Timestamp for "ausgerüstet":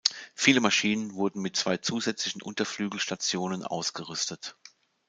3.63-4.57